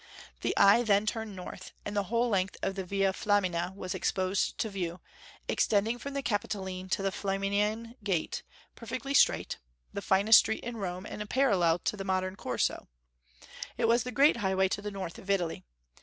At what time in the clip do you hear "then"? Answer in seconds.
0.81-1.05